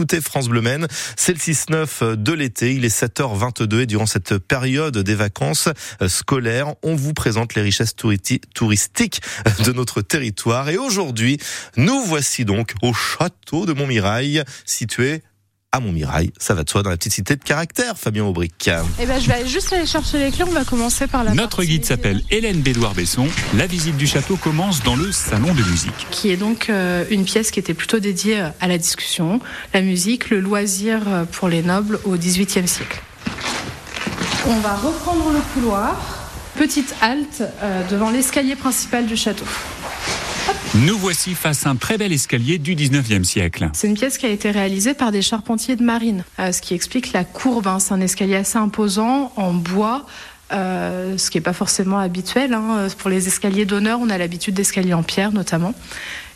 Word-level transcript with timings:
Écoutez 0.00 0.20
France 0.20 0.48
Bleu 0.48 0.62
c'est 1.16 1.32
le 1.32 1.38
6-9 1.40 2.14
de 2.14 2.32
l'été, 2.32 2.72
il 2.72 2.84
est 2.84 3.02
7h22 3.02 3.80
et 3.80 3.86
durant 3.86 4.06
cette 4.06 4.38
période 4.38 4.96
des 4.96 5.16
vacances 5.16 5.68
scolaires, 6.06 6.76
on 6.84 6.94
vous 6.94 7.14
présente 7.14 7.56
les 7.56 7.62
richesses 7.62 7.96
touristiques 7.96 9.20
de 9.64 9.72
notre 9.72 10.00
territoire. 10.00 10.68
Et 10.68 10.78
aujourd'hui, 10.78 11.38
nous 11.76 12.00
voici 12.04 12.44
donc 12.44 12.74
au 12.80 12.92
château 12.92 13.66
de 13.66 13.72
Montmirail, 13.72 14.44
situé 14.64 15.24
à 15.72 15.80
Montmirail. 15.80 16.32
Ça 16.38 16.54
va 16.54 16.64
de 16.64 16.70
soi 16.70 16.82
dans 16.82 16.90
la 16.90 16.96
petite 16.96 17.12
cité 17.12 17.36
de 17.36 17.44
caractère, 17.44 17.98
Fabien 17.98 18.24
Aubric. 18.24 18.70
Eh 19.00 19.06
ben, 19.06 19.20
je 19.20 19.28
vais 19.28 19.46
juste 19.46 19.72
aller 19.72 19.86
chercher 19.86 20.18
les 20.18 20.30
clés. 20.30 20.44
On 20.44 20.52
va 20.52 20.64
commencer 20.64 21.06
par 21.06 21.24
la. 21.24 21.34
Notre 21.34 21.62
guide 21.62 21.84
s'appelle 21.84 22.22
Hélène 22.30 22.60
Bédouard-Besson. 22.60 23.26
La 23.56 23.66
visite 23.66 23.96
du 23.96 24.06
château 24.06 24.36
commence 24.36 24.82
dans 24.82 24.96
le 24.96 25.12
salon 25.12 25.52
de 25.54 25.62
musique. 25.62 26.06
Qui 26.10 26.30
est 26.30 26.36
donc 26.36 26.70
euh, 26.70 27.04
une 27.10 27.24
pièce 27.24 27.50
qui 27.50 27.60
était 27.60 27.74
plutôt 27.74 27.98
dédiée 27.98 28.40
euh, 28.40 28.48
à 28.60 28.68
la 28.68 28.78
discussion, 28.78 29.40
la 29.74 29.82
musique, 29.82 30.30
le 30.30 30.40
loisir 30.40 31.02
euh, 31.06 31.24
pour 31.24 31.48
les 31.48 31.62
nobles 31.62 32.00
au 32.04 32.16
XVIIIe 32.16 32.68
siècle. 32.68 33.02
On 34.46 34.58
va 34.60 34.74
reprendre 34.74 35.30
le 35.30 35.40
couloir. 35.52 35.96
Petite 36.56 36.94
halte 37.02 37.44
devant 37.88 38.10
l'escalier 38.10 38.56
principal 38.56 39.06
du 39.06 39.16
château. 39.16 39.44
Nous 40.74 40.98
voici 40.98 41.34
face 41.34 41.66
à 41.66 41.70
un 41.70 41.76
très 41.76 41.96
bel 41.96 42.12
escalier 42.12 42.58
du 42.58 42.76
19e 42.76 43.24
siècle. 43.24 43.70
C'est 43.72 43.88
une 43.88 43.94
pièce 43.94 44.18
qui 44.18 44.26
a 44.26 44.28
été 44.28 44.50
réalisée 44.50 44.92
par 44.92 45.12
des 45.12 45.22
charpentiers 45.22 45.76
de 45.76 45.82
marine, 45.82 46.24
euh, 46.38 46.52
ce 46.52 46.60
qui 46.60 46.74
explique 46.74 47.12
la 47.12 47.24
courbe. 47.24 47.66
Hein. 47.66 47.78
C'est 47.78 47.94
un 47.94 48.00
escalier 48.02 48.36
assez 48.36 48.58
imposant 48.58 49.32
en 49.36 49.54
bois. 49.54 50.04
Euh, 50.52 51.18
ce 51.18 51.30
qui 51.30 51.38
n'est 51.38 51.42
pas 51.42 51.52
forcément 51.52 51.98
habituel. 51.98 52.54
Hein. 52.54 52.88
Pour 52.98 53.10
les 53.10 53.28
escaliers 53.28 53.64
d'honneur, 53.64 53.98
on 54.00 54.08
a 54.10 54.18
l'habitude 54.18 54.54
d'escaliers 54.54 54.94
en 54.94 55.02
pierre 55.02 55.32
notamment. 55.32 55.74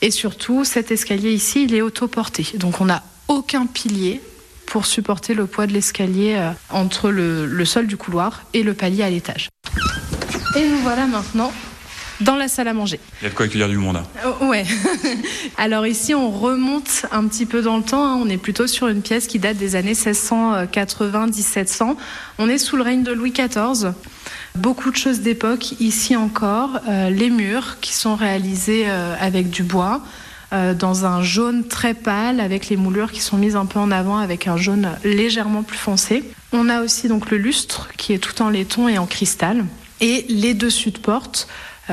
Et 0.00 0.10
surtout, 0.10 0.64
cet 0.64 0.90
escalier 0.90 1.32
ici, 1.32 1.64
il 1.64 1.74
est 1.74 1.82
autoporté. 1.82 2.46
Donc 2.54 2.80
on 2.80 2.86
n'a 2.86 3.02
aucun 3.28 3.66
pilier 3.66 4.20
pour 4.66 4.86
supporter 4.86 5.34
le 5.34 5.46
poids 5.46 5.66
de 5.66 5.72
l'escalier 5.72 6.36
euh, 6.36 6.50
entre 6.70 7.10
le, 7.10 7.46
le 7.46 7.64
sol 7.64 7.88
du 7.88 7.96
couloir 7.96 8.44
et 8.54 8.62
le 8.62 8.74
palier 8.74 9.02
à 9.02 9.10
l'étage. 9.10 9.48
Et 10.56 10.68
nous 10.68 10.78
voilà 10.78 11.06
maintenant 11.06 11.52
dans 12.20 12.36
la 12.36 12.48
salle 12.48 12.68
à 12.68 12.74
manger. 12.74 13.00
Il 13.20 13.24
y 13.24 13.26
a 13.26 13.30
de 13.30 13.34
quoi 13.34 13.46
accueillir 13.46 13.68
du 13.68 13.78
monde. 13.78 13.96
Hein. 13.96 14.34
Oh, 14.40 14.46
ouais. 14.46 14.64
Alors 15.58 15.86
ici, 15.86 16.14
on 16.14 16.30
remonte 16.30 17.06
un 17.12 17.26
petit 17.26 17.46
peu 17.46 17.62
dans 17.62 17.76
le 17.76 17.82
temps. 17.82 18.04
Hein. 18.04 18.18
On 18.20 18.28
est 18.28 18.36
plutôt 18.36 18.66
sur 18.66 18.88
une 18.88 19.02
pièce 19.02 19.26
qui 19.26 19.38
date 19.38 19.56
des 19.56 19.76
années 19.76 19.94
1680-1700. 19.94 21.96
On 22.38 22.48
est 22.48 22.58
sous 22.58 22.76
le 22.76 22.82
règne 22.82 23.02
de 23.02 23.12
Louis 23.12 23.32
XIV. 23.32 23.92
Beaucoup 24.56 24.90
de 24.90 24.96
choses 24.96 25.20
d'époque 25.20 25.72
ici 25.80 26.16
encore. 26.16 26.80
Euh, 26.88 27.10
les 27.10 27.30
murs 27.30 27.78
qui 27.80 27.94
sont 27.94 28.16
réalisés 28.16 28.84
euh, 28.86 29.14
avec 29.18 29.50
du 29.50 29.62
bois. 29.62 30.02
Euh, 30.52 30.74
dans 30.74 31.06
un 31.06 31.22
jaune 31.22 31.68
très 31.68 31.94
pâle 31.94 32.40
avec 32.40 32.70
les 32.70 32.76
moulures 32.76 33.12
qui 33.12 33.20
sont 33.20 33.36
mises 33.36 33.54
un 33.54 33.66
peu 33.66 33.78
en 33.78 33.92
avant 33.92 34.18
avec 34.18 34.48
un 34.48 34.56
jaune 34.56 34.90
légèrement 35.04 35.62
plus 35.62 35.78
foncé. 35.78 36.24
On 36.52 36.68
a 36.68 36.82
aussi 36.82 37.06
donc 37.06 37.30
le 37.30 37.36
lustre 37.36 37.88
qui 37.96 38.12
est 38.12 38.18
tout 38.18 38.42
en 38.42 38.50
laiton 38.50 38.88
et 38.88 38.98
en 38.98 39.06
cristal 39.06 39.64
et 40.00 40.24
les 40.28 40.54
dessus 40.54 40.90
de 40.90 40.98
porte 40.98 41.46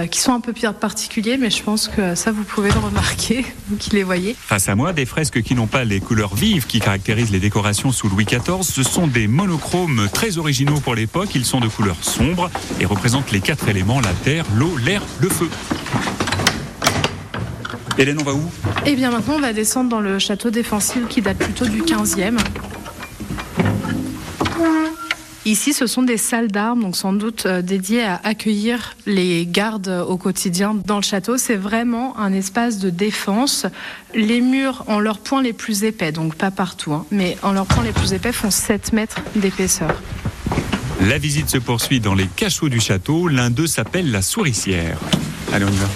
qui 0.05 0.19
sont 0.19 0.33
un 0.33 0.39
peu 0.39 0.53
particuliers, 0.79 1.37
mais 1.37 1.49
je 1.49 1.63
pense 1.63 1.87
que 1.87 2.15
ça, 2.15 2.31
vous 2.31 2.43
pouvez 2.43 2.69
le 2.71 2.79
remarquer, 2.79 3.45
vous 3.69 3.77
qui 3.77 3.91
les 3.91 4.03
voyez. 4.03 4.35
Face 4.39 4.69
à 4.69 4.75
moi, 4.75 4.93
des 4.93 5.05
fresques 5.05 5.41
qui 5.41 5.55
n'ont 5.55 5.67
pas 5.67 5.83
les 5.83 5.99
couleurs 5.99 6.35
vives 6.35 6.67
qui 6.67 6.79
caractérisent 6.79 7.31
les 7.31 7.39
décorations 7.39 7.91
sous 7.91 8.09
Louis 8.09 8.25
XIV. 8.25 8.61
Ce 8.61 8.83
sont 8.83 9.07
des 9.07 9.27
monochromes 9.27 10.07
très 10.13 10.37
originaux 10.37 10.79
pour 10.79 10.95
l'époque. 10.95 11.29
Ils 11.35 11.45
sont 11.45 11.59
de 11.59 11.67
couleur 11.67 11.95
sombre 12.01 12.49
et 12.79 12.85
représentent 12.85 13.31
les 13.31 13.41
quatre 13.41 13.69
éléments, 13.69 14.01
la 14.01 14.13
terre, 14.13 14.45
l'eau, 14.55 14.75
l'air, 14.77 15.01
le 15.19 15.29
feu. 15.29 15.49
Hélène, 17.97 18.17
on 18.21 18.23
va 18.23 18.33
où? 18.33 18.43
Eh 18.85 18.95
bien 18.95 19.09
maintenant, 19.09 19.35
on 19.37 19.39
va 19.39 19.53
descendre 19.53 19.89
dans 19.89 19.99
le 19.99 20.19
château 20.19 20.51
défensif 20.51 21.07
qui 21.07 21.21
date 21.21 21.37
plutôt 21.37 21.65
du 21.65 21.81
15e. 21.81 22.37
Ici, 25.47 25.71
ce 25.71 25.87
sont 25.87 26.03
des 26.03 26.17
salles 26.17 26.49
d'armes, 26.49 26.81
donc 26.81 26.97
sans 26.97 27.13
doute 27.13 27.45
euh, 27.45 27.61
dédiées 27.61 28.03
à 28.03 28.19
accueillir 28.25 28.97
les 29.05 29.45
gardes 29.45 30.03
au 30.05 30.17
quotidien 30.17 30.75
dans 30.85 30.97
le 30.97 31.03
château. 31.03 31.37
C'est 31.37 31.55
vraiment 31.55 32.19
un 32.19 32.33
espace 32.33 32.79
de 32.79 32.89
défense. 32.89 33.65
Les 34.13 34.41
murs, 34.41 34.83
en 34.87 34.99
leurs 34.99 35.19
points 35.19 35.41
les 35.41 35.53
plus 35.53 35.85
épais, 35.85 36.11
donc 36.11 36.35
pas 36.35 36.51
partout, 36.51 36.91
hein, 36.91 37.05
mais 37.11 37.37
en 37.43 37.53
leurs 37.53 37.65
points 37.65 37.85
les 37.85 37.93
plus 37.93 38.11
épais, 38.11 38.33
font 38.33 38.51
7 38.51 38.91
mètres 38.91 39.21
d'épaisseur. 39.37 39.95
La 41.07 41.17
visite 41.17 41.49
se 41.49 41.59
poursuit 41.59 42.01
dans 42.01 42.13
les 42.13 42.27
cachots 42.27 42.67
du 42.67 42.81
château. 42.81 43.29
L'un 43.29 43.49
d'eux 43.49 43.67
s'appelle 43.67 44.11
la 44.11 44.21
souricière. 44.21 44.97
Allez, 45.53 45.63
on 45.63 45.71
y 45.71 45.77
va. 45.77 45.87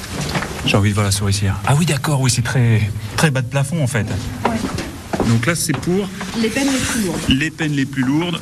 J'ai 0.66 0.78
envie 0.78 0.92
de 0.92 0.96
voir 0.96 1.08
la 1.08 1.12
souricière. 1.12 1.58
Ah 1.68 1.76
oui, 1.78 1.86
d'accord, 1.86 2.22
oui, 2.22 2.32
c'est 2.32 2.42
très, 2.42 2.90
très 3.18 3.32
bas 3.32 3.42
de 3.42 3.48
plafond 3.48 3.84
en 3.84 3.88
fait. 3.88 4.08
Donc 5.28 5.46
là, 5.46 5.56
c'est 5.56 5.76
pour. 5.76 6.08
Les 6.42 6.48
peines 6.48 6.72
les 6.72 6.80
plus 6.80 7.02
lourdes. 7.04 7.22
Les 7.28 7.52
peines 7.52 7.74
les 7.74 7.86
plus 7.86 8.04
lourdes. 8.04 8.40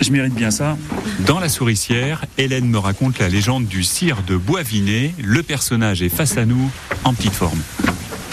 Je 0.00 0.10
mérite 0.12 0.34
bien 0.34 0.50
ça. 0.50 0.78
Dans 1.26 1.40
La 1.40 1.50
Souricière, 1.50 2.24
Hélène 2.38 2.66
me 2.66 2.78
raconte 2.78 3.18
la 3.18 3.28
légende 3.28 3.66
du 3.66 3.82
cire 3.82 4.22
de 4.26 4.36
Boisvinet. 4.36 5.14
Le 5.22 5.42
personnage 5.42 6.00
est 6.02 6.08
face 6.08 6.38
à 6.38 6.46
nous, 6.46 6.70
en 7.04 7.12
petite 7.12 7.34
forme. 7.34 7.60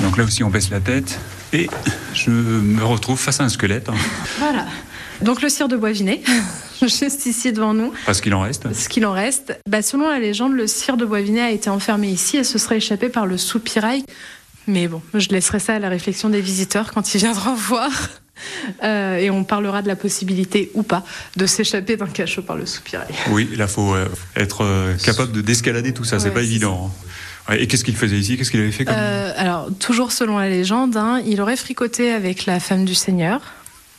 Donc 0.01 0.17
là 0.17 0.23
aussi, 0.23 0.43
on 0.43 0.49
baisse 0.49 0.69
la 0.69 0.79
tête 0.79 1.19
et 1.51 1.69
je 2.13 2.29
me 2.29 2.83
retrouve 2.83 3.19
face 3.19 3.41
à 3.41 3.43
un 3.43 3.49
squelette. 3.49 3.89
Voilà. 4.39 4.65
Donc 5.21 5.41
le 5.41 5.49
cire 5.49 5.67
de 5.67 5.75
Boisvinet, 5.75 6.21
juste 6.81 7.25
ici 7.25 7.51
devant 7.51 7.73
nous. 7.73 7.91
Parce 8.05 8.21
qu'il 8.21 8.33
en 8.33 8.39
reste 8.41 8.71
Ce 8.73 8.87
qu'il 8.87 9.05
en 9.05 9.11
reste. 9.11 9.59
Bah, 9.67 9.81
selon 9.81 10.09
la 10.09 10.19
légende, 10.19 10.53
le 10.53 10.67
cire 10.67 10.95
de 10.95 11.05
Boisvinet 11.05 11.41
a 11.41 11.51
été 11.51 11.69
enfermé 11.69 12.07
ici 12.09 12.37
et 12.37 12.43
se 12.45 12.57
serait 12.57 12.77
échappé 12.77 13.09
par 13.09 13.25
le 13.25 13.37
soupirail. 13.37 14.05
Mais 14.67 14.87
bon, 14.87 15.01
je 15.13 15.27
laisserai 15.29 15.59
ça 15.59 15.75
à 15.75 15.79
la 15.79 15.89
réflexion 15.89 16.29
des 16.29 16.41
visiteurs 16.41 16.93
quand 16.93 17.13
ils 17.13 17.17
viendront 17.17 17.53
voir. 17.55 17.91
Euh, 18.83 19.17
et 19.17 19.29
on 19.29 19.43
parlera 19.43 19.81
de 19.81 19.87
la 19.87 19.95
possibilité 19.95 20.71
ou 20.73 20.83
pas 20.83 21.03
de 21.35 21.45
s'échapper 21.45 21.97
d'un 21.97 22.07
cachot 22.07 22.41
par 22.41 22.55
le 22.55 22.65
soupirail. 22.65 23.07
Oui, 23.31 23.49
là, 23.55 23.67
faut 23.67 23.95
euh, 23.95 24.07
être 24.35 24.63
euh, 24.63 24.95
capable 24.97 25.31
de 25.31 25.41
d'escalader 25.41 25.93
tout 25.93 26.03
ça, 26.03 26.19
c'est 26.19 26.31
pas 26.31 26.41
évident. 26.41 26.91
Hein. 27.49 27.55
Et 27.55 27.67
qu'est-ce 27.67 27.83
qu'il 27.83 27.95
faisait 27.95 28.17
ici? 28.17 28.37
Qu'est-ce 28.37 28.51
qu'il 28.51 28.59
avait 28.59 28.71
fait 28.71 28.85
comme... 28.85 28.95
Alors, 28.95 29.69
toujours 29.79 30.11
selon 30.11 30.37
la 30.37 30.49
légende, 30.49 30.95
hein, 30.97 31.21
il 31.25 31.41
aurait 31.41 31.55
fricoté 31.55 32.11
avec 32.11 32.45
la 32.45 32.59
femme 32.59 32.85
du 32.85 32.93
Seigneur. 32.93 33.41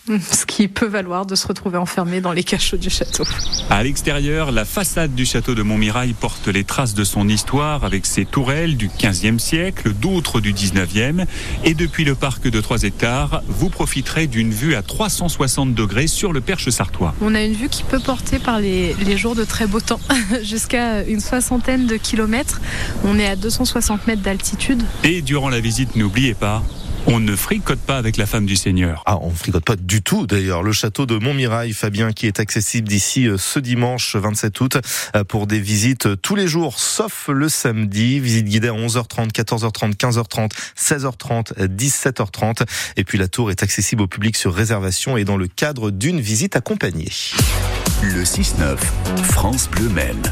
ce 0.31 0.47
qui 0.47 0.69
peut 0.69 0.87
valoir 0.87 1.27
de 1.27 1.35
se 1.35 1.47
retrouver 1.47 1.79
enfermé 1.79 2.21
dans 2.21 2.33
les 2.33 2.45
cachots 2.45 2.77
du 2.77 2.91
château. 2.91 3.25
À 3.71 3.83
l'extérieur, 3.83 4.53
la 4.53 4.65
façade 4.65 5.15
du 5.15 5.27
château 5.27 5.55
de 5.55 5.63
Montmirail 5.63 6.15
porte 6.15 6.49
les 6.49 6.65
traces 6.65 6.95
de 6.95 7.05
son 7.05 7.29
histoire 7.29 7.85
avec 7.85 8.07
ses 8.07 8.25
tourelles 8.25 8.77
du 8.77 8.89
15e 8.89 9.39
siècle, 9.39 9.93
d'autres 9.93 10.41
du 10.41 10.53
19e. 10.53 11.27
Et 11.65 11.75
depuis 11.75 12.05
le 12.05 12.15
parc 12.15 12.49
de 12.49 12.61
3 12.61 12.85
hectares, 12.85 13.43
vous 13.47 13.69
profiterez 13.69 14.27
d'une 14.27 14.53
vue 14.53 14.75
à 14.75 14.83
360 14.83 15.75
degrés 15.75 16.07
sur 16.07 16.33
le 16.33 16.41
Perche 16.41 16.71
sartois. 16.71 17.15
On 17.21 17.35
a 17.35 17.43
une 17.43 17.55
vue 17.55 17.69
qui 17.69 17.83
peut 17.83 18.01
porter 18.01 18.39
par 18.39 18.61
les, 18.61 18.95
les 18.95 19.17
jours 19.17 19.35
de 19.35 19.45
très 19.45 19.67
beau 19.67 19.81
temps 19.81 20.01
jusqu'à 20.43 21.05
une 21.05 21.21
soixantaine 21.21 21.87
de 21.87 21.97
kilomètres. 21.97 22.61
On 23.05 23.19
est 23.19 23.27
à 23.27 23.37
260 23.37 24.07
mètres 24.07 24.23
d'altitude. 24.23 24.83
Et 25.05 25.23
durant 25.23 25.49
la 25.49 25.61
visite, 25.61 25.97
n'oubliez 25.97 26.35
pas, 26.35 26.63
on 27.11 27.21
ne 27.21 27.35
fricote 27.35 27.81
pas 27.81 27.97
avec 27.97 28.19
la 28.19 28.27
femme 28.27 28.45
du 28.45 28.55
Seigneur. 28.55 29.03
Ah, 29.07 29.19
on 29.23 29.31
ne 29.31 29.35
fricote 29.35 29.65
pas 29.65 29.77
du 29.77 30.03
tout 30.03 30.27
d'ailleurs. 30.27 30.63
Le 30.63 30.73
château 30.73 31.07
de 31.07 31.17
Montmirail, 31.17 31.73
Fabien, 31.73 32.13
qui 32.13 32.27
est 32.27 32.39
accessible 32.39 32.87
d'ici 32.87 33.27
euh, 33.27 33.39
ce 33.39 33.59
dimanche 33.59 34.15
27 34.15 34.61
août 34.61 34.79
euh, 35.17 35.25
pour 35.25 35.47
des 35.47 35.59
visites 35.59 36.07
euh, 36.07 36.17
tous 36.17 36.37
les 36.37 36.47
jours, 36.47 36.79
sauf 36.79 37.29
le 37.29 37.49
samedi. 37.49 38.21
Visite 38.21 38.45
guidée 38.45 38.69
à 38.69 38.73
11h30, 38.73 39.33
14h30, 39.33 39.97
15h30, 39.97 40.51
16h30, 40.77 41.67
17h30. 41.67 42.67
Et 42.97 43.05
puis 43.05 43.17
la 43.17 43.29
tour 43.29 43.51
est 43.51 43.63
accessible 43.63 44.03
au 44.03 44.07
public 44.07 44.37
sur 44.37 44.55
réservation 44.55 45.17
et 45.17 45.25
dans 45.25 45.39
le 45.39 45.47
cadre 45.47 45.91
d'une 45.91 46.21
visite 46.21 46.57
accompagnée. 46.57 47.11
Le 48.03 48.23
6-9, 48.23 48.77
France 49.23 49.69
Bleu 49.71 49.89
Maine. 49.89 50.23